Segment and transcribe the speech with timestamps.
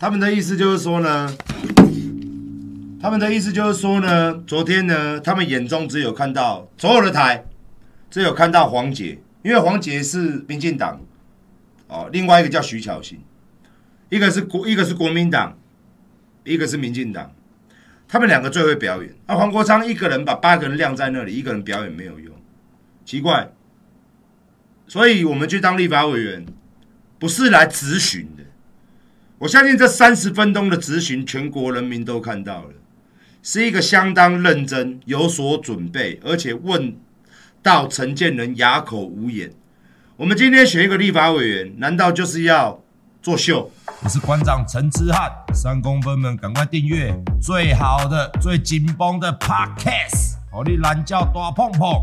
[0.00, 1.30] 他们的意思就是说呢，
[3.02, 7.44] 他们的意思就是说呢，昨天呢，他们眼中只有看到所有的台，
[8.10, 11.02] 只有看到黄杰，因为黄杰是民进党，
[11.86, 13.20] 哦，另外一个叫徐巧芯，
[14.08, 15.58] 一个是国，一个是国民党，
[16.44, 17.30] 一个是民进党，
[18.08, 19.14] 他们两个最会表演。
[19.26, 22.34] 啊，黄国昌一个人把八个人晾在那里，一个人表演没有用，
[23.04, 23.52] 奇怪。
[24.88, 26.46] 所以我们去当立法委员，
[27.18, 28.44] 不是来咨询的。
[29.40, 32.74] 我相信这三十分钟的质询，全国人民都看到了，
[33.42, 36.94] 是一个相当认真、有所准备，而且问
[37.62, 39.50] 到陈建仁哑口无言。
[40.18, 42.82] 我们今天选一个立法委员，难道就是要
[43.22, 43.72] 作秀？
[44.02, 47.10] 我是馆长陈之汉，三公分们赶快订阅
[47.40, 51.94] 最好的、最紧绷的 Podcast，好你懒叫大碰碰。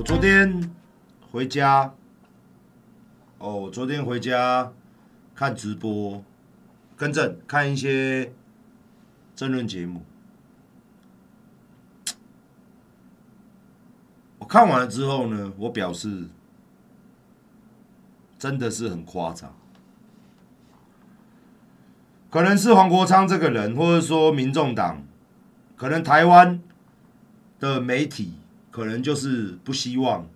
[0.00, 0.70] 我昨天
[1.30, 1.92] 回家，
[3.36, 4.72] 哦，我昨天回家
[5.34, 6.24] 看直播，
[6.96, 8.32] 跟着看一些
[9.36, 10.00] 争论节目。
[14.38, 16.28] 我看完了之后呢，我表示
[18.38, 19.54] 真的是很夸张，
[22.30, 25.02] 可能是黄国昌这个人，或者说民众党，
[25.76, 26.58] 可能台湾
[27.58, 28.39] 的媒体。
[28.70, 30.28] 可能就是不希望，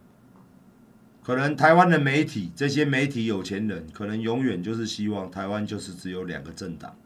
[1.22, 6.96] 可能台湾的媒体，这些媒体有钱人，可能永远就是希望台湾就是只有两个政党。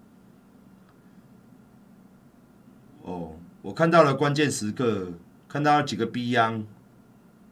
[3.03, 5.13] 哦，我看到了关键时刻，
[5.47, 6.65] 看到了几个逼样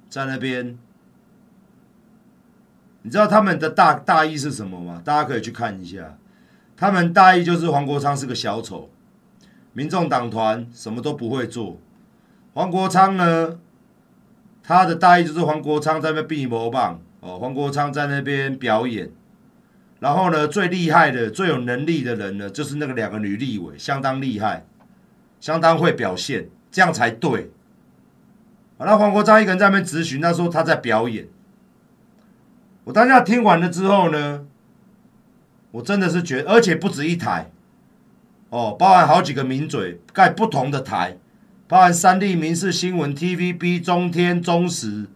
[0.08, 0.78] 在那边，
[3.02, 5.02] 你知道他们的大大意是什么吗？
[5.04, 6.18] 大家可以去看一下，
[6.76, 8.90] 他们大意就是黄国昌是个小丑，
[9.72, 11.78] 民众党团什么都不会做，
[12.54, 13.60] 黄国昌呢？
[14.68, 19.08] 他的大意就是黄国昌在那边比魔棒哦，黄国昌在那边表演，
[20.00, 24.66] 然后呢，最厉害的、最有能力的人呢，就是那个两个女立委，相当厉害，
[25.38, 27.52] 相当会表现，这样才对。
[28.76, 31.28] 好，那黄国昌一个人在那边质询，他说他在表演。
[32.82, 34.46] 我当下听完了之后呢，
[35.70, 37.52] 我真的是觉得，而且不止一台，
[38.50, 41.18] 哦，包含好几个名嘴盖不同的台。
[41.68, 45.06] 包含三立、民视新闻、TVB、中天、中时，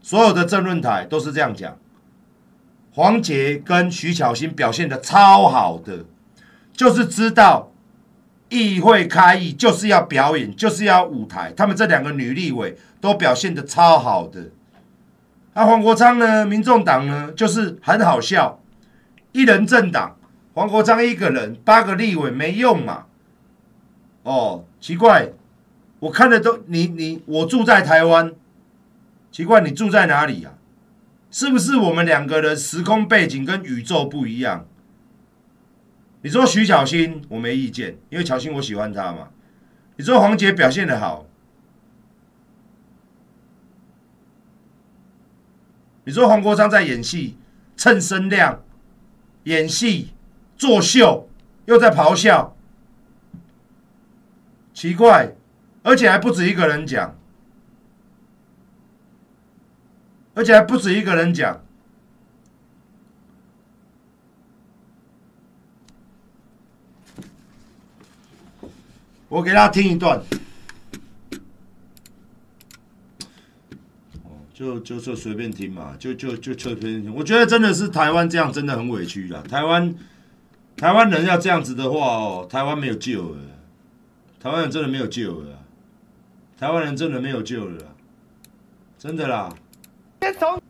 [0.00, 1.76] 所有的政论台都是这样讲。
[2.92, 6.04] 黄杰跟徐巧芯表现得超好的，
[6.72, 7.72] 就是知道
[8.48, 11.52] 议会开议就是要表演，就是要舞台。
[11.56, 14.50] 他们这两个女立委都表现得超好的。
[15.54, 16.46] 那黄国昌呢？
[16.46, 17.32] 民众党呢？
[17.32, 18.60] 就是很好笑，
[19.32, 20.16] 一人政党，
[20.54, 23.06] 黄国昌一个人八个立委没用嘛？
[24.22, 25.30] 哦，奇怪。
[26.00, 28.32] 我看的都你你我住在台湾，
[29.32, 30.54] 奇怪你住在哪里啊？
[31.30, 34.66] 是不是我们两个的时空背景跟宇宙不一样？
[36.22, 39.28] 你说徐巧芯我没意见，因为巧欣我喜欢他嘛。
[39.96, 41.26] 你说黄杰表现的好，
[46.04, 47.36] 你说黄国昌在演戏
[47.76, 48.62] 蹭声量，
[49.44, 50.12] 演戏
[50.56, 51.28] 作秀
[51.66, 52.56] 又在咆哮，
[54.72, 55.34] 奇怪。
[55.88, 57.16] 而且还不止一个人讲，
[60.34, 61.62] 而且还不止一个人讲。
[69.30, 70.20] 我给大家听一段，
[74.24, 77.14] 哦，就就就随便听嘛，就就就随便听。
[77.14, 79.42] 我觉得真的是台湾这样真的很委屈啊！
[79.48, 79.94] 台湾
[80.76, 83.40] 台湾人要这样子的话哦，台湾没有救了，
[84.38, 85.54] 台湾人真的没有救了。
[86.58, 87.78] 台湾人真的没有救了，
[88.98, 89.48] 真的啦。
[90.20, 90.60] 先从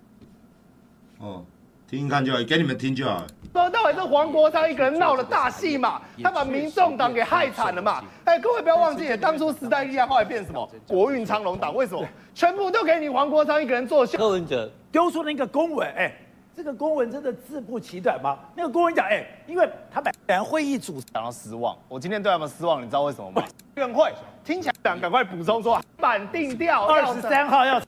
[1.18, 1.42] 哦，
[1.88, 3.26] 听听看就好，给你们听就好。
[3.54, 8.04] 说到底是黄国昌一个人闹了大戏嘛，他把民众党给害惨了嘛。
[8.24, 10.70] 哎，各位不要忘记，当初时代力量后来变什么？
[10.86, 12.06] 国运昌隆党，为什么？
[12.34, 14.18] 全部都给你黄国昌一个人作秀。
[14.18, 16.14] 柯文哲丢出那个公文，哎，
[16.58, 18.36] 这个公文真的字不其短吗？
[18.56, 23.44] 那个公文讲，哎，因为他本来会议主持人失望，我今天对他们失望，你知道为什么吗？
[23.76, 24.12] 院会
[24.42, 27.80] 听起来想赶快补充说，板定调二十三号要。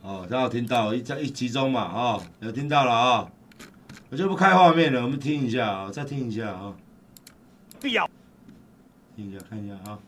[0.00, 1.82] 哦，大家有听到一一集中嘛？
[1.82, 3.28] 啊、哦，有听到了啊、哦，
[4.08, 6.72] 我就不开画面了，我们听一下啊、哦，再听一下啊。
[7.78, 8.08] 必要。
[9.14, 9.98] 听一下，看一下啊。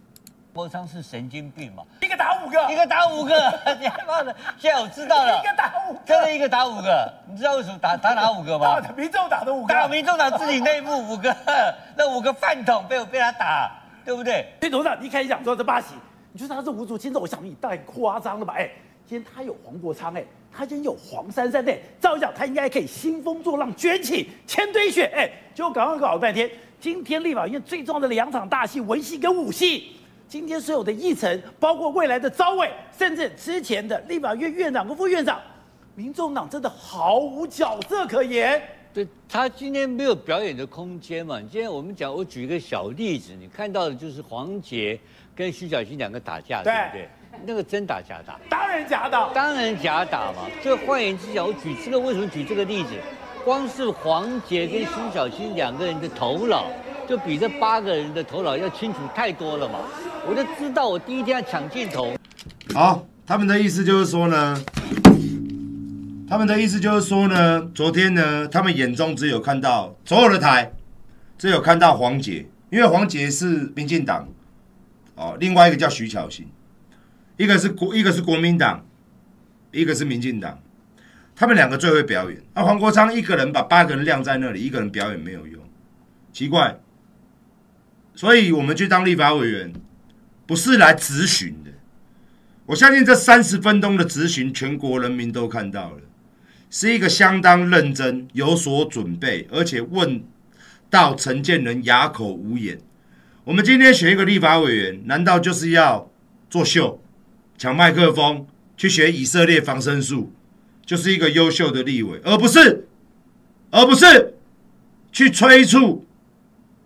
[0.56, 1.82] 郭昌是神经病嘛？
[2.00, 3.34] 一个打五个，一个打五个，
[3.78, 4.34] 你害怕的？
[4.56, 8.80] 现在我知道了，一个打五个，真的一个打五个，你知道为什么打打哪五个吗？
[8.96, 11.36] 民众党的五个，打民众党自己内部五个，
[11.94, 13.70] 那五个饭桶被我被他打。
[14.06, 14.46] 对不对？
[14.60, 15.88] 所以董事长，你开始讲说这八喜，
[16.30, 17.20] 你觉得他是无足轻重？
[17.20, 18.54] 我想你太夸张了吧？
[18.56, 18.70] 哎，
[19.04, 20.24] 今天他有黄国昌，哎，
[20.56, 26.48] 他今天有黄珊珊，对，照理讲他应该可以兴风作浪，卷起千堆雪，哎，结果刚刚搞了半天，
[26.80, 29.96] 今天立法院最重要的两场大戏，文戏跟武戏。
[30.28, 35.40] 今天所有的议程，包括未来的招委，甚至之前的立法院院长跟副院长，
[35.94, 38.60] 民众党真的毫无角色可言。
[38.92, 41.38] 对，他今天没有表演的空间嘛？
[41.40, 44.98] 今天我们讲，我举一个小例子，你看到的就是黄杰
[45.34, 47.08] 跟徐小新两个打架，对，对不对？
[47.44, 48.40] 那个真打假打？
[48.48, 50.48] 当然假打，当然假打嘛。
[50.60, 52.90] 这换言之讲，我举这个为什么举这个例子？
[53.44, 56.66] 光是黄杰跟徐小新两个人的头脑。
[57.08, 59.78] 就比这八个人的头脑要清楚太多了嘛！
[60.28, 62.14] 我就知道我第一天要抢镜头。
[62.74, 64.60] 好，他们的意思就是说呢，
[66.28, 70.72] 他们的意思就是说呢，昨天呢，他们眼中只有看到所有的台，
[71.38, 74.28] 只有看到黄捷，因为黄捷是民进党，
[75.14, 76.48] 哦，另外一个叫徐巧芯，
[77.36, 78.84] 一个是国，一个是国民党，
[79.70, 80.58] 一个是民进党，
[81.36, 82.42] 他们两个最会表演。
[82.52, 85.62] 那黄国昌一个人把八个人晾在那里，一个人表演没有用，
[86.32, 86.76] 奇怪。
[88.16, 89.72] 所以我们去当立法委员，
[90.46, 91.70] 不是来质询的。
[92.64, 96.00] 我相信这三十分钟的质询，全国人民都看到了，
[96.70, 100.24] 是一个相当认真、有所准备，而且问
[100.88, 102.80] 到陈建仁哑口无言。
[103.44, 106.10] 我们今天选一个立法委员，难道就是要
[106.48, 107.00] 作秀、
[107.58, 108.46] 抢麦克风、
[108.78, 110.32] 去学以色列防身术，
[110.86, 112.88] 就是一个优秀的立委，而不是，
[113.70, 114.34] 而不是
[115.12, 116.06] 去催促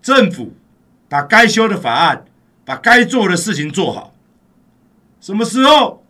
[0.02, 0.54] 政府？
[1.10, 2.24] 把该修的法案，
[2.64, 4.14] 把该做的事情做好。
[5.20, 6.06] 什么时候？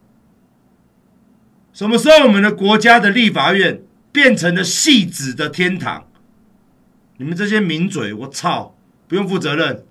[1.73, 3.81] 什么时候我们的国家的立法院
[4.13, 6.07] 变成了戏子的天堂？
[7.17, 8.77] 你们这些名嘴，我操，
[9.09, 9.87] 不用负责任。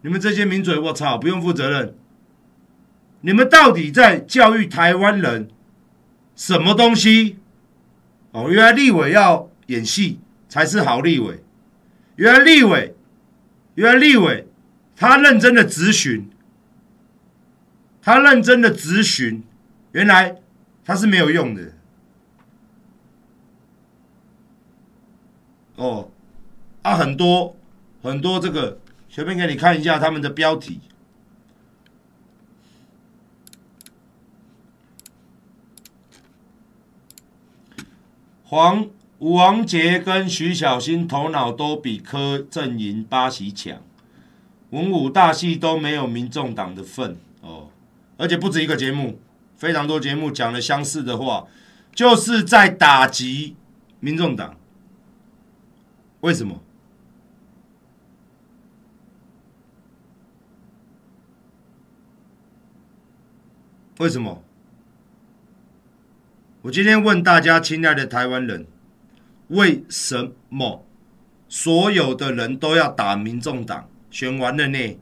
[0.00, 1.94] 你们这些名嘴，我操，不用负责任。
[3.20, 5.48] 你们到底在教育台湾人
[6.34, 7.38] 什么东西？
[8.32, 10.18] 哦，原来立委要演戏
[10.48, 11.44] 才是好立委。
[12.16, 12.96] 原来立委。
[13.78, 14.44] 原来立委，
[14.96, 16.28] 他认真的质询，
[18.02, 19.44] 他认真的质询，
[19.92, 20.42] 原来
[20.84, 21.74] 他是没有用的。
[25.76, 26.10] 哦，
[26.82, 27.56] 啊，很多
[28.02, 30.80] 很多这个，随便给你看一下他们的标题。
[38.42, 38.90] 黄。
[39.18, 43.82] 吴王杰跟徐小新头脑都比柯阵营八喜强，
[44.70, 47.70] 文武大戏都没有民众党的份哦，
[48.16, 49.18] 而且不止一个节目，
[49.56, 51.48] 非常多节目讲了相似的话，
[51.92, 53.56] 就是在打击
[53.98, 54.54] 民众党。
[56.20, 56.62] 为什么？
[63.98, 64.44] 为什么？
[66.62, 68.64] 我今天问大家，亲爱的台湾人。
[69.48, 70.86] 为什么
[71.48, 73.88] 所有的人都要打民众党？
[74.10, 74.98] 选完了呢？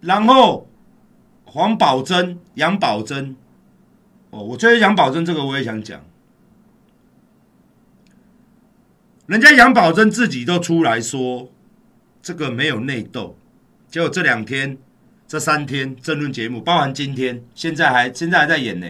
[0.00, 0.68] 然后
[1.46, 3.34] 黄宝珍、杨宝珍，
[4.30, 6.04] 哦，我觉得杨宝珍这个我也想讲，
[9.26, 11.50] 人家杨宝珍自己都出来说，
[12.22, 13.37] 这个没有内斗。
[13.90, 14.76] 结果这两天、
[15.26, 18.86] 这三天争论节目，包含今天，现在还现在还在演呢。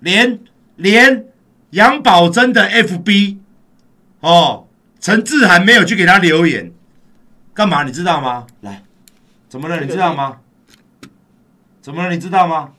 [0.00, 0.40] 连
[0.76, 1.26] 连
[1.70, 3.38] 杨宝珍的 FB
[4.20, 4.66] 哦，
[5.00, 6.72] 陈志涵没有去给他留言，
[7.52, 7.82] 干嘛？
[7.82, 8.46] 你知道吗？
[8.60, 8.82] 来，
[9.48, 9.80] 怎么了？
[9.80, 10.40] 你知道吗？
[11.82, 12.14] 怎么了？
[12.14, 12.72] 你知道吗？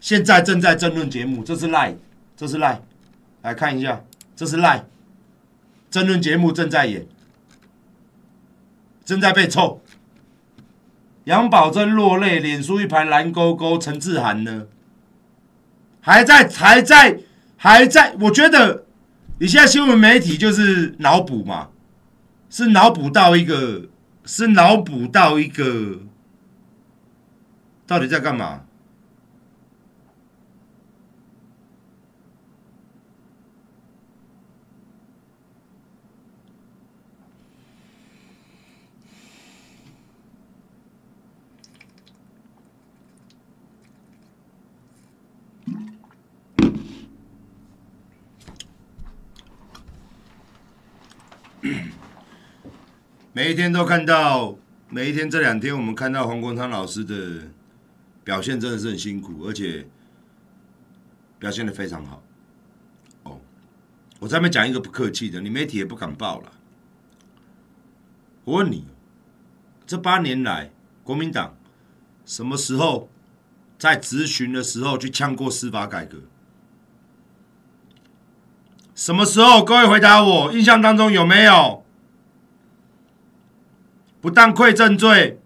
[0.00, 1.96] 现在正在争论节目，这是赖
[2.36, 2.82] 这是赖
[3.42, 4.04] 来看一下，
[4.36, 4.84] 这是赖，
[5.90, 7.06] 争论节目正在演，
[9.04, 9.80] 正在被臭。
[11.24, 13.78] 杨宝珍落泪，脸书一排蓝勾勾。
[13.78, 14.66] 陈志涵呢？
[16.00, 17.20] 还在，还在，
[17.56, 18.14] 还在。
[18.20, 18.84] 我觉得
[19.38, 21.68] 你现在新闻媒体就是脑补嘛，
[22.50, 23.88] 是脑补到一个，
[24.24, 26.00] 是脑补到一个，
[27.86, 28.64] 到底在干嘛？
[53.44, 54.56] 每一天都看到，
[54.88, 57.42] 每一天这两天我们看到黄国昌老师的
[58.24, 59.86] 表现真的是很辛苦，而且
[61.38, 62.22] 表现的非常好。
[63.24, 63.38] 哦，
[64.18, 66.52] 我在那边讲一个不客气的，你媒体也不敢报了。
[68.44, 68.86] 我问你，
[69.86, 70.70] 这八年来，
[71.02, 71.54] 国民党
[72.24, 73.10] 什么时候
[73.78, 76.16] 在质询的时候去呛过司法改革？
[78.94, 79.62] 什么时候？
[79.62, 81.83] 各位回答我，印象当中有没有？
[84.24, 85.38] 不当馈赠罪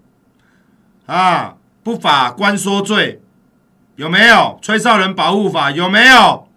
[1.06, 3.20] 啊，不法官说罪
[3.96, 4.56] 有没有？
[4.62, 6.48] 吹哨人保护法有没有？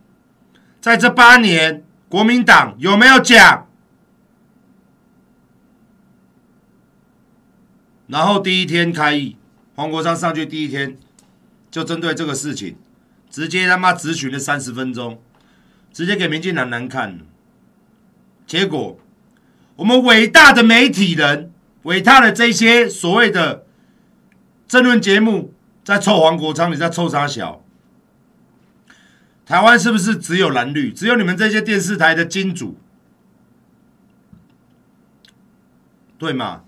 [0.80, 3.66] 在这八年，国民党有没有讲？
[8.06, 9.36] 然后第一天开议，
[9.74, 11.00] 黄国昌上去第一天
[11.72, 12.78] 就针对这个事情，
[13.32, 15.20] 直接他妈质询了三十分钟。
[15.92, 17.20] 直接给民进党难看，
[18.46, 19.00] 结果
[19.78, 21.51] 我们伟大的媒体人、
[21.83, 23.65] 伟大的这些所谓的
[24.67, 27.63] 政论节目，在臭黄国昌，你在臭三小？
[29.45, 30.93] 台湾是不是只有蓝绿？
[30.93, 32.77] 只有你们这些电视台的金主，
[36.17, 36.63] 对吗？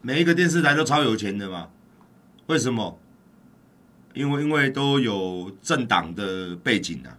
[0.00, 1.68] 每一个电视台都超有钱的嘛？
[2.46, 2.98] 为什么？
[4.14, 7.18] 因为因为都有政党的背景啊。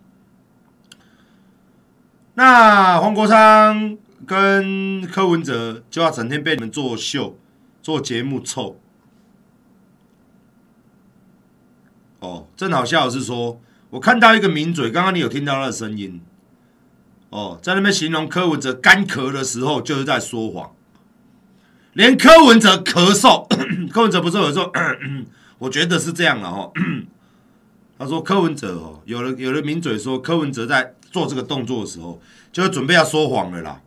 [2.34, 3.98] 那黄国昌
[4.28, 7.40] 跟柯文哲就要整天被你们做秀、
[7.82, 8.80] 做节目臭。
[12.20, 16.22] 哦，正好笑的是说，我看到一个名嘴，刚刚你有听到他的声音。
[17.30, 20.74] 哦，在那边形容柯文哲干咳的时候，就是在说谎。
[21.94, 23.48] 连柯文哲咳嗽，
[23.90, 24.72] 柯文哲不是有时候，
[25.58, 26.72] 我觉得是这样的哦。
[27.98, 30.94] 他说柯文哲哦，有了有了名嘴说柯文哲在。
[31.10, 33.82] 做这个动作的时候，就准备要说谎了啦。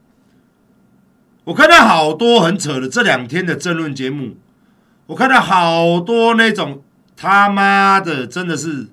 [1.44, 4.36] 我看到好多很扯的这两天的政论节目，
[5.06, 6.82] 我看到好多那种
[7.16, 8.88] 他妈的真的是，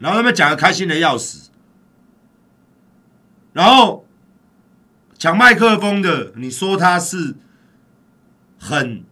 [0.00, 1.50] 然后他们讲的开心的要死，
[3.52, 4.06] 然后
[5.18, 7.36] 抢麦克风的，你说他是
[8.58, 9.04] 很。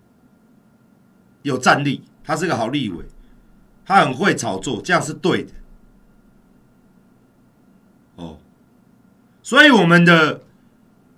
[1.42, 3.04] 有战力，他是个好立委，
[3.86, 5.52] 他很会炒作，这样是对的。
[8.16, 8.38] 哦，
[9.42, 10.42] 所以我们的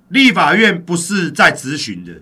[0.09, 2.21] 立法院不是在质询的，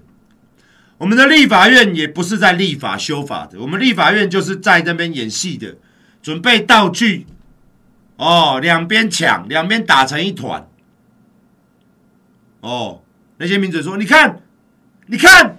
[0.98, 5.76] 我们的立法院也不是在立法修法的，我们立法院就是在那边演戏的，
[6.22, 7.26] 准备道具。
[8.16, 10.66] 哦，两边抢，两边打成一团。
[12.60, 13.02] 哦，
[13.36, 14.40] 那些名嘴说：“你看，
[15.06, 15.58] 你看。”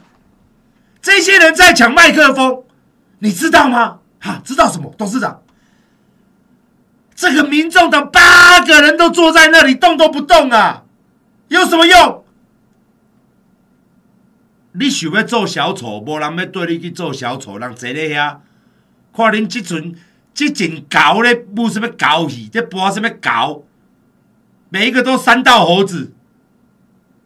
[1.00, 2.64] 这些人在抢麦克风，
[3.20, 4.00] 你知道吗？
[4.20, 4.94] 哈，知道什么？
[4.98, 5.42] 董事长，
[7.16, 10.84] 这个民众党八个人都坐在那里动都不动啊，
[11.48, 12.24] 有什么用？
[14.74, 18.38] 你想要做小丑，无人要对你去做小丑，人坐咧遐，
[19.16, 19.96] 看恁这群
[20.34, 23.66] 这群狗咧，舞什么狗戏，在播什么狗，
[24.70, 26.14] 每一个都三道猴子。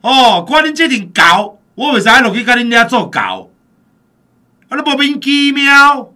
[0.02, 3.52] 哦，看恁这群狗，我为啥落去跟恁俩做狗？
[4.70, 4.78] 啊！
[4.78, 6.11] 你莫名其妙，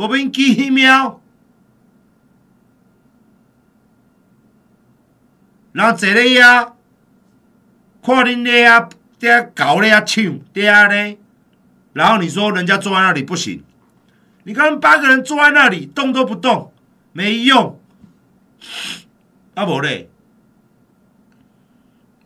[0.00, 1.20] 莫名其妙，
[5.72, 6.72] 然后坐咧遐，
[8.02, 11.18] 看恁咧遐在搞咧遐唱，在咧，
[11.92, 13.62] 然后你说人家坐在那里不行，
[14.44, 16.72] 你看八个人坐在那里动都不动，
[17.12, 17.78] 没用，
[19.52, 20.08] 啊无咧。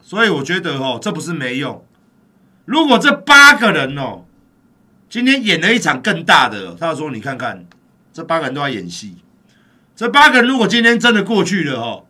[0.01, 1.85] 所以我觉得哦，这不是没用。
[2.67, 4.24] 如果这八个人哦，
[5.15, 7.65] 今天演了一场更大的，他说：“你看看，
[8.13, 9.15] 这八个人都在演戏。
[9.95, 12.05] 这八个人如果今天真的过去了哦，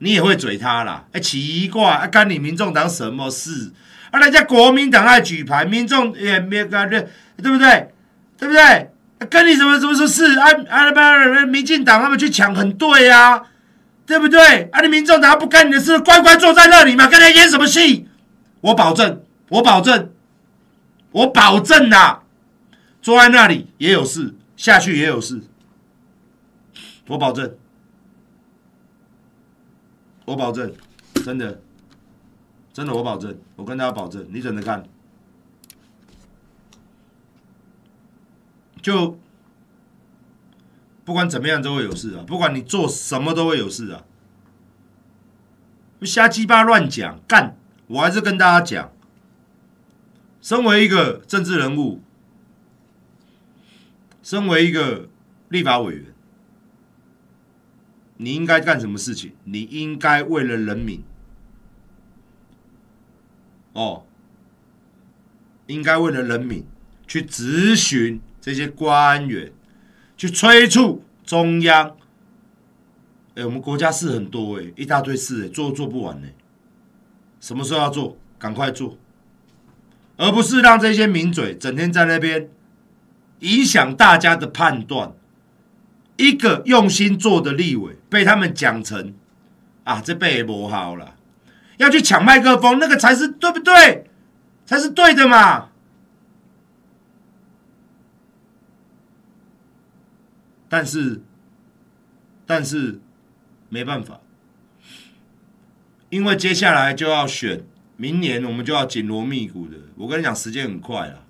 [0.00, 1.06] 你也会嘴他啦。
[1.12, 3.72] 哎，奇怪，啊，干你民众党什么事？
[4.10, 7.08] 啊，人家国民党爱举牌，民众也没干对，
[7.42, 7.94] 对不对？
[8.36, 8.90] 对不对？
[9.30, 10.38] 跟你什么什么什么事？
[10.38, 13.42] 啊啊，不，民进党他们去抢，很对呀，啊。”
[14.04, 14.68] 对不对？
[14.70, 18.06] 啊，你民众党不干你的事，乖乖坐在那里嘛，跟他演什么戏？
[18.60, 20.10] 我保证，我保证，
[21.12, 22.20] 我保证呐、啊，
[23.02, 25.42] 坐在那里也有事，下去也有事，
[27.08, 27.56] 我保证，
[30.24, 30.74] 我保证，
[31.24, 31.60] 真的，
[32.72, 34.84] 真的，我保证，我跟大家保证，你等着看，
[38.82, 39.18] 就。
[41.02, 42.22] 不管怎么样都会有事啊！
[42.24, 44.04] 不管你做什么都会有事啊！
[46.02, 47.56] 瞎鸡巴乱讲干！
[47.88, 48.92] 我还是跟大家讲，
[50.40, 52.00] 身为一个政治人物，
[54.22, 55.08] 身为一个
[55.48, 56.04] 立法委员，
[58.16, 59.32] 你应该干什么事情？
[59.44, 61.02] 你应该为了人民，
[63.72, 64.04] 哦，
[65.66, 66.64] 应该为了人民
[67.06, 69.52] 去质询这些官员，
[70.16, 71.96] 去催促中央。
[73.34, 76.28] 哎，我们国家事很多哎，一大堆事哎，做做不完呢。
[77.40, 78.16] 什么时候要做？
[78.38, 78.96] 赶快做，
[80.16, 82.48] 而不是让这些名嘴整天在那边
[83.40, 85.12] 影响大家的判断。
[86.16, 89.14] 一个用心做的立委被他们讲成
[89.84, 91.16] 啊，这辈也不好了，
[91.78, 94.10] 要去抢麦克风，那个才是对不对？
[94.66, 95.70] 才是对的嘛。
[100.68, 101.22] 但是，
[102.44, 103.00] 但是
[103.70, 104.20] 没办法，
[106.10, 107.64] 因为接下来就要选，
[107.96, 109.78] 明年我们就要紧锣密鼓的。
[109.96, 111.24] 我跟你讲，时间很快了，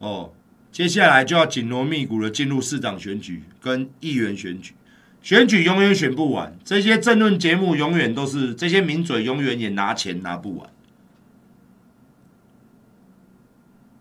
[0.00, 0.32] 哦。
[0.76, 4.74] 接下来就要紧锣密鼓的进入市长选举跟议员选举，
[5.22, 10.68] 选举永远选不完，这些政论节目永远都是这些名嘴永远也拿钱拿不完，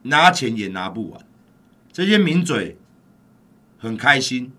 [0.01, 1.21] 拿钱也拿不完，
[1.93, 2.77] 这些名嘴
[3.77, 4.51] 很开心，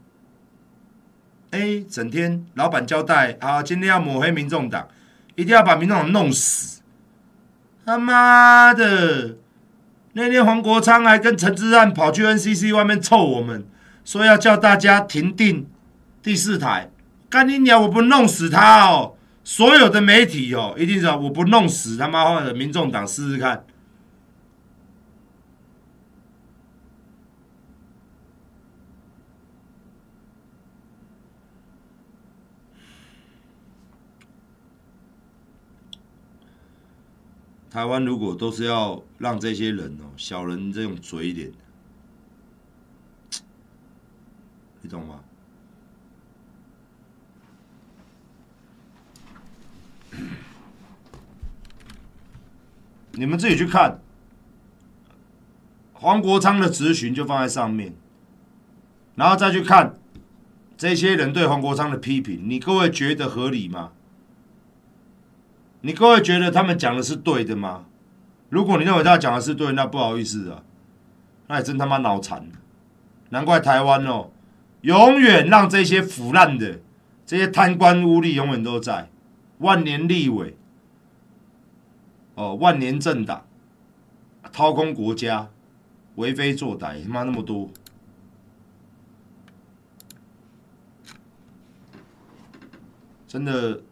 [1.50, 4.88] 哎，整天老板交代啊，今天要抹黑民众党，
[5.34, 6.80] 一定要把民众党弄死，
[7.84, 9.36] 他妈的！
[10.18, 13.66] 那天黄国昌还跟陈志汉跑去 NCC 外面凑我们，
[14.02, 15.66] 说要叫大家停定
[16.22, 16.88] 第四台，
[17.28, 17.80] 干你鸟！
[17.80, 19.12] 我不弄死他哦！
[19.44, 23.62] 所有的媒体哦，一定是我不弄死他妈的民众党试试看。
[37.76, 41.52] 台湾如果都是要让这些人哦，小人这种嘴脸，
[44.80, 45.20] 你懂吗？
[53.12, 54.00] 你们自己去看，
[55.92, 57.94] 黄国昌的质询就放在上面，
[59.16, 59.98] 然后再去看
[60.78, 63.92] 这些人对黄国昌的批评，你各位觉得合理吗？
[65.86, 67.84] 你各位觉得他们讲的是对的吗？
[68.48, 70.64] 如果你认为他讲的是对，那不好意思啊，
[71.46, 72.50] 那也真他妈脑残。
[73.28, 74.30] 难怪台湾哦，
[74.80, 76.80] 永远让这些腐烂的、
[77.24, 79.08] 这些贪官污吏永远都在。
[79.58, 80.56] 万年立委，
[82.34, 83.46] 哦，万年政党，
[84.50, 85.48] 掏空国家，
[86.16, 87.70] 为非作歹，他妈那么多，
[93.28, 93.82] 真的。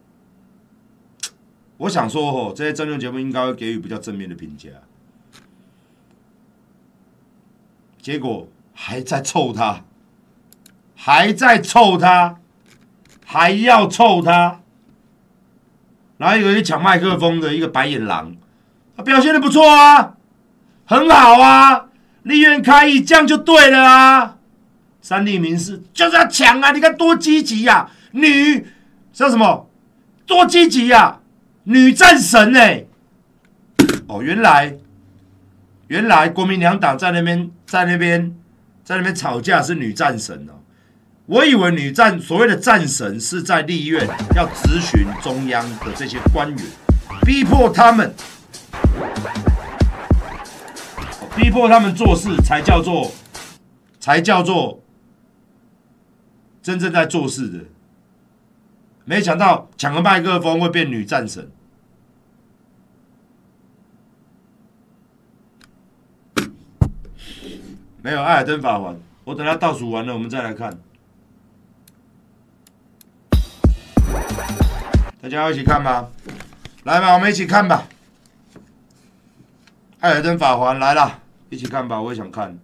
[1.77, 4.69] 我想说，吼，这些政论节目应该会给予比较正面的评价，
[8.01, 9.83] 结果还在臭他，
[10.95, 12.37] 还在臭他，
[13.25, 14.61] 还要臭他，
[16.17, 18.37] 然后有一个抢麦克风的一个白眼狼，
[18.95, 20.15] 他表现的不错啊，
[20.85, 21.89] 很好啊，
[22.23, 24.37] 立院开议，这样就对了啊，
[25.01, 28.65] 三立民视就是要抢啊，你看多积极呀，女
[29.11, 29.69] 叫什么，
[30.25, 31.19] 多积极呀。
[31.67, 32.59] 女战神呢、
[34.07, 34.77] 哦，原来
[35.87, 38.35] 原来国民两党在那边在那边
[38.83, 40.61] 在那边吵架是女战神哦。
[41.25, 46.59] 我以为女战所谓的战神是在立院要质询中央的这些官员，
[47.25, 48.13] 逼迫他们，
[51.35, 53.11] 逼迫他们做事才叫做
[53.99, 54.83] 才叫做
[56.61, 57.59] 真正在做事的。
[59.03, 61.49] 没想到抢个麦克风会变女战神。
[68.05, 70.71] 没有艾尔登法环，我等他倒数完了，我们再来看。
[75.19, 76.07] 大家要一起看吗？
[76.83, 77.87] 来吧，我们一起看吧。
[80.01, 82.55] 艾尔登法环来了，一起看吧，我也想看。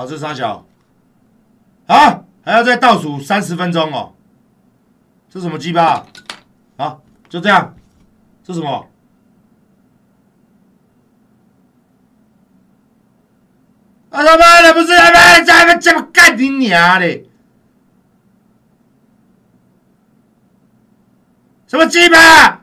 [0.00, 0.64] 好，这三小，
[1.86, 4.14] 啊，还要再倒数三十分钟哦。
[5.28, 6.06] 这什么鸡巴？
[6.78, 6.96] 啊，
[7.28, 7.76] 就这样。
[8.42, 8.88] 这什么？
[14.08, 17.26] 啊他妈的，不是他妈在那这么干你娘的？
[21.66, 22.59] 什么鸡巴？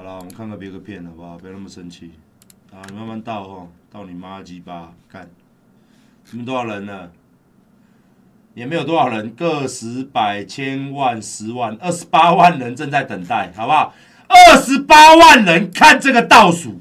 [0.00, 1.36] 好了，我们看个别个片好不好？
[1.36, 2.12] 不要那么生气。
[2.72, 4.94] 啊，你慢慢倒哦，倒你妈鸡巴！
[5.06, 5.28] 干，
[6.30, 7.12] 你们多少人了？
[8.54, 13.92] 也没有多少人，个十百千万十万二十八万人正在等待，好不好？
[14.26, 16.80] 二十八万人看这个倒数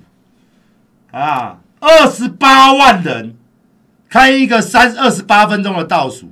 [1.12, 1.60] 啊！
[1.82, 3.36] 二十八万人
[4.08, 6.32] 开一个三二十八分钟的倒数，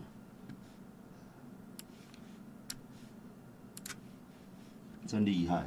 [5.05, 5.65] 真，厉害。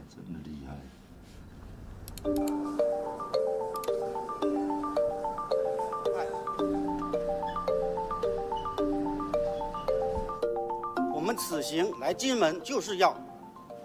[11.14, 13.16] 我们此行来金门就是要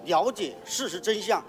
[0.03, 1.43] 了解事实真相，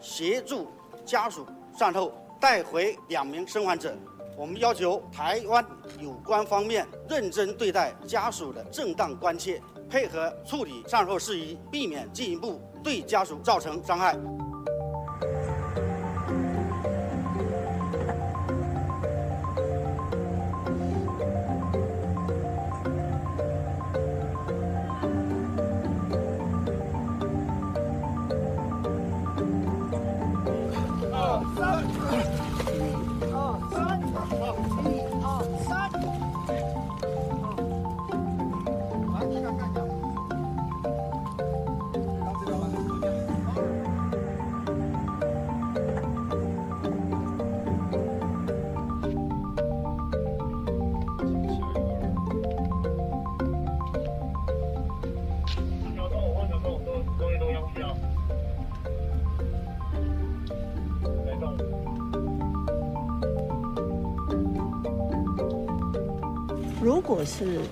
[0.00, 0.66] 协助
[1.04, 2.12] 家属善后。
[2.38, 3.96] 带回两名生还者，
[4.36, 5.64] 我们要求台湾
[5.98, 14.14] 有关方面认真对待家属的正当关切，配合处理善后事宜，避免进一步对家属造成伤害。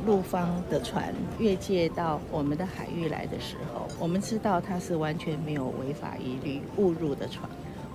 [0.06, 7.48] 陆方的船越界到我们的海域来的时候，我们知道它是完全没有违法疑虑误入的船，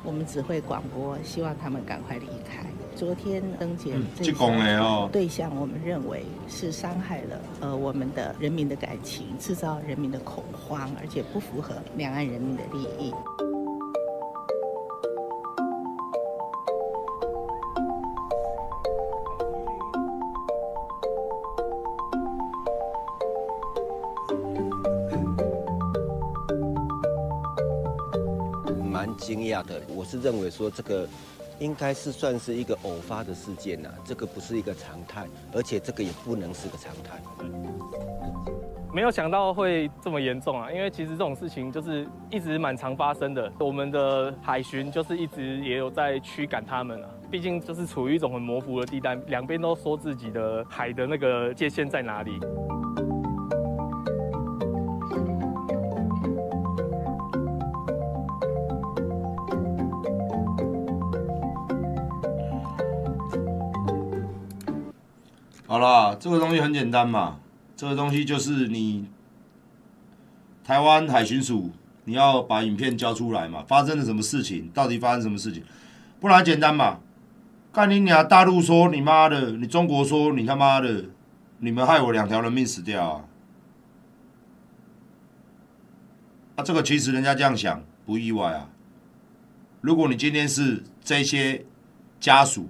[0.03, 2.65] 我们只会广播，希望他们赶快离开。
[2.95, 13.13] 昨天登检这个对象，我们认为是伤害了呃我们的人民的感情，制造人民的恐慌，而且不符合两岸人民的利益。
[29.99, 31.05] 我是认为说这个
[31.59, 37.19] 应该是算是一个偶发的事件呐、啊，这个不是一个常态，而且这个也不能是个常态。
[38.93, 43.51] 没有想到会这么严重啊，因为其实这种事情就是一直蛮常发生的。
[43.59, 52.39] 我们的海巡就是一直也有在驱赶他们啊，毕竟就是处于一种很模糊的地带，两边都说自己的海的那个界限在哪里。
[65.69, 67.37] 好啦，这个东西很简单嘛，
[67.75, 69.05] 这个东西就是你
[70.63, 71.69] 台湾海巡署，
[72.05, 75.63] 你要把影片交出来嘛，发生了什么事情，到底发生什么事情，
[76.19, 77.01] 不然简单嘛，
[77.71, 78.27] 干你娘！
[78.27, 81.05] 大陆说你妈的，你中国说你他妈的，
[81.59, 83.25] 你们害我两条人命死掉啊！
[86.55, 88.67] 啊，这个其实人家这样想不意外啊。
[89.81, 91.63] 如果你今天是这些
[92.19, 92.67] 家属，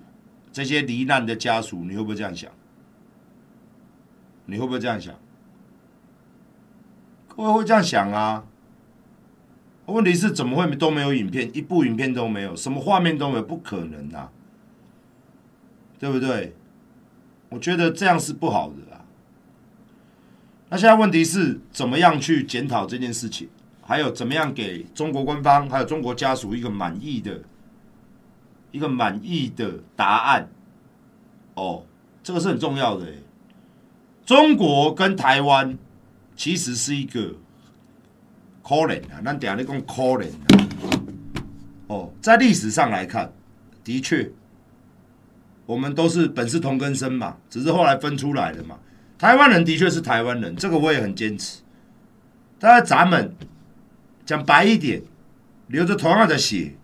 [0.52, 2.52] 这些罹难的家属，你会不会这样想？
[4.50, 5.14] 你会不会这样想？
[7.28, 8.44] 各位会这样想啊？
[9.86, 14.30] 问题是怎么会都没有影片，一部影片都没有，什么画面都没有，不可能啊，
[15.98, 16.56] 对不对？
[17.50, 19.02] 我觉得这样是不好的啊。
[20.70, 23.50] 那现在问题是怎么样去检讨这件事情，
[23.82, 27.42] 还有怎么样给中国官方还有中国家属一个满意的、
[28.72, 30.48] 一个满意的答案？
[31.56, 31.84] 哦，
[32.22, 33.08] 这个是很重要的。
[34.30, 35.76] 中国跟台湾
[36.36, 37.34] 其实是一个
[38.62, 41.02] 可怜啊，那等下你讲可怜啊。
[41.88, 43.34] 哦，在历史上来看，
[43.84, 44.30] 的确，
[45.66, 48.78] 我们都是本是同根生嘛，只是后来分出来的嘛。
[49.18, 51.62] 台湾人的确是台湾人，这个我也很坚持。
[52.60, 53.36] 但是咱们
[54.28, 55.02] 讲白一点，
[55.66, 56.76] 流着同样的血，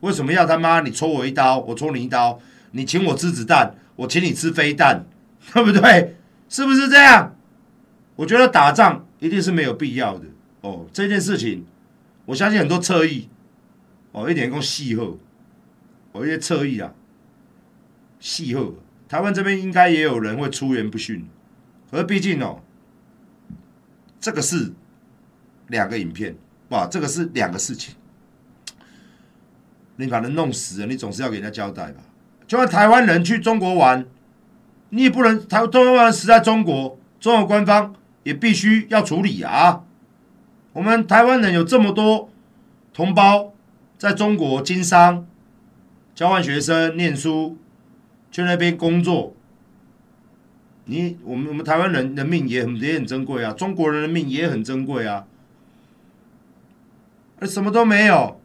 [0.00, 2.40] 为什么要他妈你戳我一刀，我戳你一刀？
[2.70, 5.04] 你请我吃子弹，我请你吃飞弹，
[5.52, 6.16] 对不对？
[6.50, 7.34] 是不是这样？
[8.16, 10.26] 我觉得打仗一定是没有必要的
[10.60, 10.84] 哦。
[10.92, 11.64] 这件事情，
[12.26, 13.30] 我相信很多侧翼
[14.12, 15.18] 哦，一点讲细后，
[16.12, 16.92] 哦，一些侧翼啊，
[18.18, 18.74] 细后，
[19.08, 21.26] 台湾这边应该也有人会出言不逊。
[21.92, 22.60] 而毕竟哦，
[24.20, 24.72] 这个是
[25.68, 26.36] 两个影片，
[26.68, 27.94] 哇，这个是两个事情。
[29.96, 32.02] 你把人弄死了，你总是要给人家交代吧？
[32.46, 34.04] 就算台湾人去中国玩，
[34.90, 39.82] 你也不能台台湾人死在中国，中国官方也必须要处理啊。
[40.72, 42.28] 我们台湾人有这么多
[42.92, 43.52] 同胞
[43.98, 45.26] 在中国经商、
[46.14, 47.56] 交换学生、念书，
[48.30, 49.34] 去那边工作。
[50.84, 55.24] 你我们我们台湾人的命也很也很珍贵啊，中国人的命也很珍贵啊。
[57.42, 58.40] 什么都没有，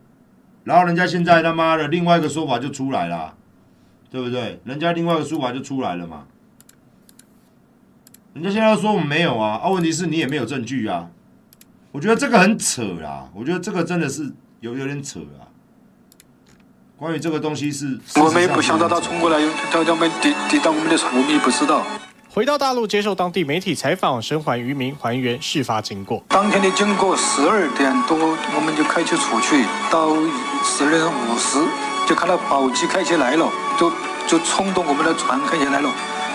[0.64, 3.36] 然后人家现在他妈的另外一个说法就出来了，
[4.10, 4.60] 对不对？
[4.64, 6.28] 人家另外一个说法就出来了嘛。
[8.36, 11.08] 人家现在说我们没有啊，啊，问题是你也没有证据啊。
[11.94, 15.48] 我觉得这个很扯啦，我觉得这个真的是有有点扯啊。
[16.98, 19.40] 关于这个东西是，我们也不想到他冲过来，
[19.72, 21.82] 他他们抵抵挡我们的船，我们也不知道。
[22.30, 26.22] 回到大陆接受当地媒体采访，生还渔民还原事发经过。
[26.28, 28.18] 当天的经过十二点多，
[28.54, 30.14] 我们就开车出去，到
[30.62, 31.58] 十二点五十
[32.06, 33.90] 就看到宝鸡开起来了，就
[34.28, 35.90] 就冲动我们的船开起来了。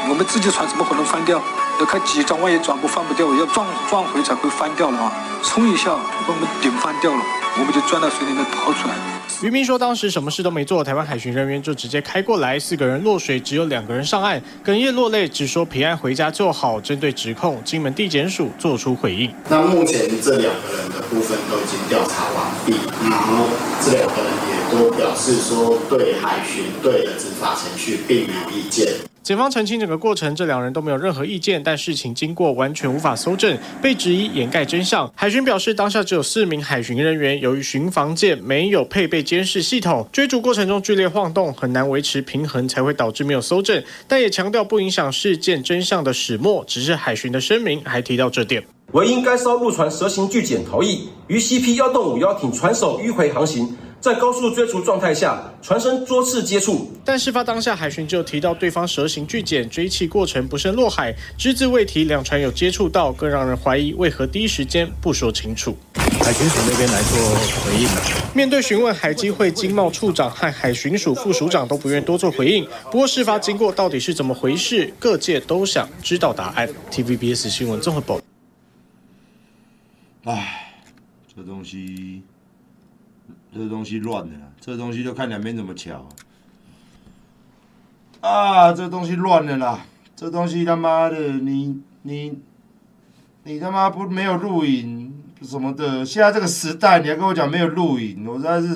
[0.09, 1.41] 我们自己船怎么可能翻掉？
[1.79, 5.13] 要开几转万一转不翻不掉，要撞撞回才会翻掉了啊！
[5.43, 5.91] 冲一下
[6.27, 7.23] 把我们顶翻掉了，
[7.59, 8.95] 我们就钻到水里面跑出来。
[9.43, 16.79] 渔民说，当时什么事都没做，台湾海巡人员就直接开过来，四个人落水，只有两个人上岸，哽咽落泪，只说平安回家就好。
[16.79, 19.33] 针对指控，金门地检署做出回应。
[19.49, 22.75] 那目前这两个人的部分都已经调查完毕，
[23.09, 23.47] 然后
[23.83, 28.87] 这两个人也都表示说，对海巡队的执法程序并没有意见。
[29.23, 35.13] 检方澄清整个过程，这两人都没有任何意见，但事情经过完全无法搜证，被质疑掩盖真相。
[35.15, 43.83] 海巡表示，当下只有四名海巡人员，由于巡防舰没有配备监视系统，追逐过程中剧烈晃动，很难维持平衡，才会导致没有搜证。
[44.09, 48.65] 但也强调不影响事件真相的始末，只是海巡的声明还提到这点。
[48.93, 53.77] 唯因该艘陆船蛇形巨检逃逸，于 CP 幺洞五幺艇船首迂回航行。
[54.01, 65.77] 在高速追逐状态下，船身多次接触，但事发当下，海巡就提到对方蛇形巨舰追缉过程不慎落海，只字未提两船有接触到，更让人怀疑为何第一时间不说清楚。
[66.23, 67.19] 海巡署那边来做
[67.65, 67.89] 回应。
[68.35, 72.67] 面对询问，海基会经贸处长和海巡署副署长都不愿多做回应。
[72.91, 76.67] 不过事发经过到底是怎么回事，各界都想知道答案。
[76.91, 78.19] TVBS 新闻综合报。
[80.25, 80.73] 唉，
[81.35, 82.23] 这东西。
[83.53, 86.09] 这东西乱的，这东西就看两边怎么乔。
[88.21, 89.87] 啊，这东西乱了啦！
[90.15, 92.39] 这东西他妈的，你你
[93.45, 96.05] 你他妈不没有录影什么的。
[96.05, 98.69] 现在这个时代，你还跟我讲没有录影，我实在是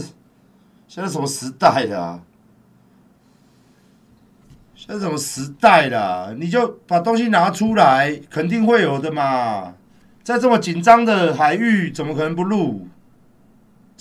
[0.89, 2.21] 现在什么时代啦？
[4.75, 6.35] 现在什么时代啦？
[6.39, 9.75] 你就把东西拿出来，肯定会有的嘛。
[10.23, 12.89] 在这么紧张的海域，怎么可能不录？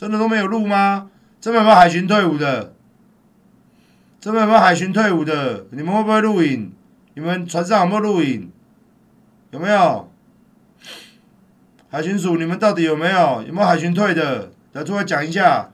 [0.04, 1.10] 真的都没有录吗？
[1.40, 2.74] 真的有没有海巡退伍的？
[4.20, 5.66] 真的有没有海巡退伍的？
[5.72, 6.74] 你们会不会录影？
[7.14, 8.52] 你们船上有没有录影？
[9.52, 10.12] 有没有？
[11.90, 13.42] 海巡署，你们到底有没有？
[13.48, 14.52] 有没有海巡退的？
[14.74, 15.70] 来出来讲一下。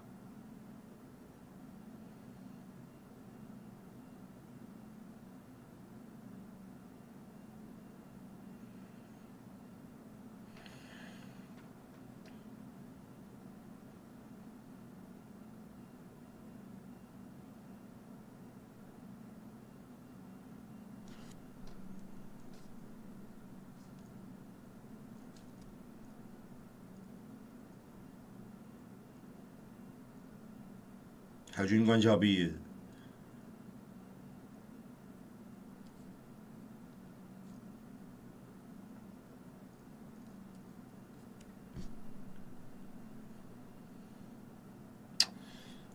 [31.59, 32.49] 海军官校毕业。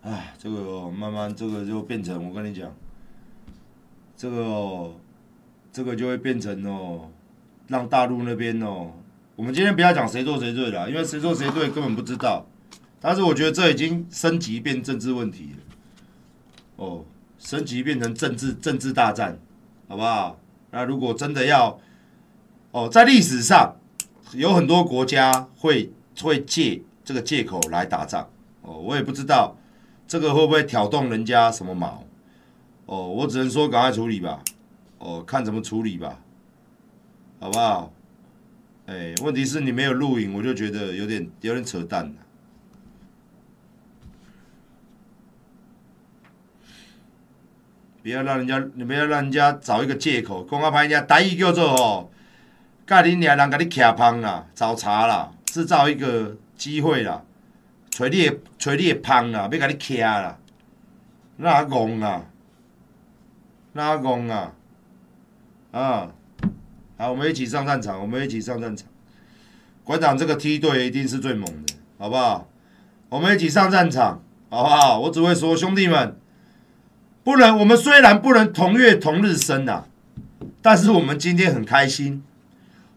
[0.03, 2.71] 哎，这个哦，慢慢这个就变成我跟你讲，
[4.15, 4.95] 这个哦，
[5.73, 7.11] 这个就会变成哦，
[7.69, 8.93] 让大陆那边哦，
[9.35, 12.45] 我们今天不要讲谁错谁对了，因为谁错谁对根本不知道。
[13.07, 15.63] 但是我觉得这已经升级变政治问题了，
[16.77, 17.05] 哦，
[17.39, 19.39] 升级变成政治政治大战，
[19.87, 20.41] 好不好？
[20.71, 21.79] 那如果真的要，
[22.71, 23.77] 哦，在历史上
[24.33, 28.27] 有很多国家会会借这个借口来打仗，
[28.63, 29.55] 哦，我也不知道
[30.09, 32.07] 这个会不会挑动人家什么毛，
[32.87, 34.43] 哦，我只能说赶快处理吧，
[34.97, 36.19] 哦，看怎么处理吧，
[37.39, 37.93] 好不好？
[38.87, 42.15] 哎，问题是你没有录影，我就觉得有点有点扯淡了。
[48.05, 52.13] 不要让人家，你不要让人家找一个借口，讲啊歹听，台语叫做吼，
[52.87, 57.23] 甲恁俩人甲你徛芳啦，找茬啦，制造一个机会啦，
[57.89, 60.37] 找你的找你的芳啦，要甲你徛啦，
[61.39, 62.27] 哪公啊？
[63.73, 64.53] 哪公啊？
[65.73, 66.13] 啊！
[66.99, 68.87] 好，我们一起上战场，我们一起上战场。
[69.83, 72.47] 馆长，这个梯队一定是最猛的，好不好？
[73.09, 75.01] 我们一起上战场，好不好？
[75.01, 76.15] 我只会说，兄弟们，
[77.25, 79.87] 不能，我们虽然不能同月同日生啊，
[80.61, 82.23] 但是我们今天很开心，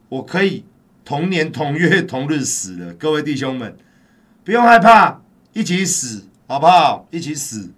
[0.10, 0.66] 我可以
[1.06, 2.94] 同年同月同日死了。
[2.94, 3.78] 各位弟兄们，
[4.44, 5.22] 不用害怕，
[5.54, 7.08] 一起死，好不好？
[7.10, 7.72] 一起死。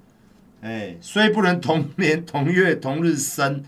[0.62, 3.64] 哎，虽不能同年同月同日生，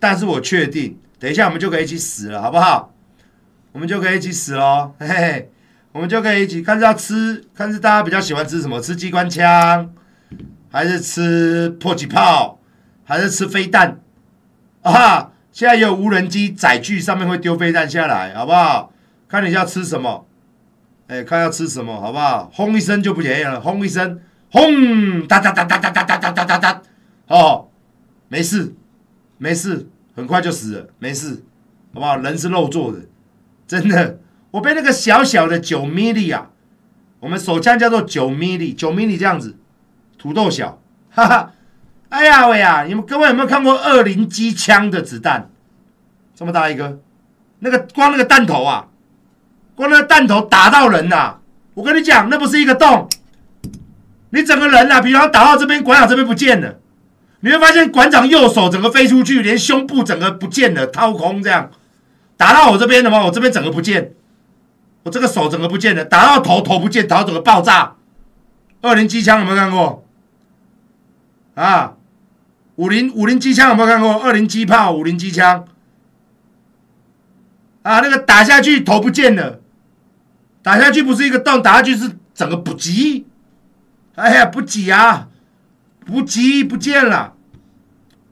[0.00, 2.92] 但是我确定，等一下我们就可以一起死了，好不好？
[3.70, 5.52] 我们就可以一起死喽，嘿嘿，
[5.92, 8.80] 我们就可以一起看是要吃，看是大家比较喜欢吃什么？
[8.80, 9.94] 吃机关枪，
[10.74, 12.58] 还是吃迫击炮，
[13.04, 14.00] 还是吃飞弹？
[14.82, 18.92] 啊，现在有无人机载具，上面会丢飞弹下来，好不好？
[19.28, 20.26] 看你要吃什么？
[21.06, 22.50] 哎，看要吃什么，好不好？
[22.52, 24.20] 轰一声就不便宜了，轰一声。
[24.50, 25.24] 轰！
[25.28, 26.82] 哒哒哒哒哒哒哒哒哒哒！
[27.28, 27.68] 哦，
[28.26, 28.74] 没事，
[29.38, 31.44] 没事，很快就死了，没事，
[31.92, 32.16] 好不好？
[32.16, 32.98] 人是肉做的，
[33.68, 34.18] 真的。
[34.50, 36.50] 我被那个小小的九米啊，
[37.20, 39.56] 我们手枪叫做九米里，九米这样子，
[40.24, 41.52] 土豆小，哈哈。
[42.08, 45.50] 哎呀喂呀，你们各位有没有看过二零机枪的子弹？
[46.34, 46.98] 这么大一个，
[47.58, 48.86] 那个光那个弹头啊，
[49.74, 51.36] 光那个弹头打到人呐、
[51.74, 53.06] 我跟你讲，那不是一个洞。
[54.30, 56.78] 你整个人啊，比方打到这边，馆长这边不见了，
[57.40, 61.70] 你会发现馆长右手整个飞出去，连胸部整个不见了，掏空这样。
[62.38, 64.12] 打到我这边的话，我这边整个不见，
[65.02, 66.02] 我这个手整个不见了。
[66.02, 67.96] 打到头，头不见，头整个爆炸。
[68.80, 70.03] 二零机枪有没有看过？
[71.54, 71.96] 啊，
[72.76, 74.12] 五零五零机枪有没有看过？
[74.22, 75.66] 二零机炮，五零机枪。
[77.82, 79.60] 啊，那个打下去头不见了，
[80.62, 83.26] 打下去不是一个洞，打下去是整个不击。
[84.14, 85.28] 哎呀，不挤啊，
[86.06, 87.34] 不挤不见了，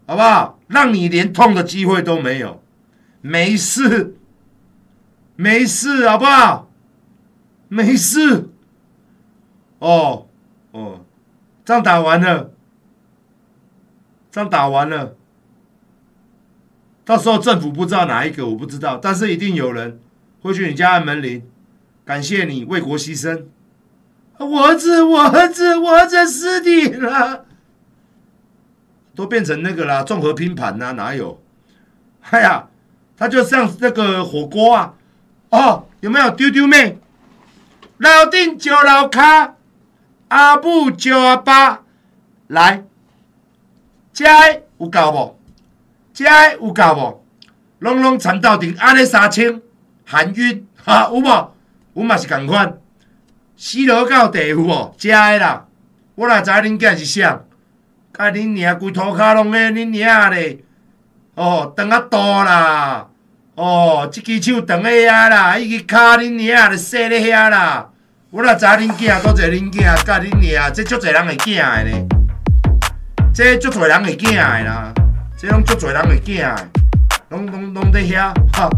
[0.06, 0.58] 好不好？
[0.68, 2.62] 让你连痛的机会都没有，
[3.20, 4.16] 没事，
[5.36, 6.70] 没事，好不好？
[7.68, 8.48] 没事。
[9.80, 10.28] 哦
[10.70, 11.04] 哦，
[11.64, 12.51] 仗打完了，
[14.32, 15.14] 仗打完了，
[17.04, 20.00] 到时候政府不知道哪一个，我不知道，但是一定有人
[20.40, 21.46] 会去你家按门铃，
[22.06, 23.44] 感谢你为国牺牲。
[24.38, 27.44] 我儿子，我儿子，我儿子死你了，
[29.14, 31.38] 都变成那个啦，综合拼盘呐，哪有？
[32.30, 32.68] 哎呀，
[33.18, 34.94] 他就像那个火锅啊，
[35.50, 36.98] 哦，有没有丢丢妹？
[37.98, 39.56] 老丁九老卡，
[40.28, 41.82] 阿母就阿爸，
[42.46, 42.84] 来，
[44.12, 44.24] 遮
[44.78, 45.38] 有够无？
[46.12, 46.24] 遮
[46.60, 47.24] 有够无？
[47.80, 49.60] 拢拢缠到顶，安尼三千，
[50.04, 51.52] 含晕， 哈，有无？
[51.94, 52.78] 阮嘛是共款。
[53.56, 55.66] 死老狗地府哦，食的啦！
[56.14, 57.40] 我若知恁囝是啥？
[58.12, 60.58] 甲恁娘规涂骹拢咧，恁娘咧！
[61.34, 63.06] 哦，长啊大啦！
[63.54, 67.88] 哦，即只手长咧遐啦，伊支骹恁娘咧细咧遐啦！
[68.30, 72.21] 我若知恁囝搁一个恁囝，甲恁娘，这足侪人会惊的呢！
[73.34, 74.92] 这足侪人会惊的啦！
[75.38, 76.68] 这拢足侪人会惊的，
[77.30, 78.68] 拢拢拢在遐，哈，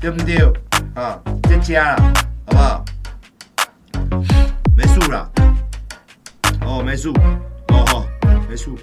[0.00, 0.38] 对不对？
[0.94, 1.94] 啊，在食啦，
[2.46, 2.84] 好不好？
[4.74, 5.30] 没数了，
[6.64, 7.12] 哦，没数，
[7.68, 8.06] 哦哦，
[8.48, 8.78] 没数。